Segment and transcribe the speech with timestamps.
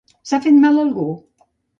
[0.29, 1.05] S'ha fet mal algú?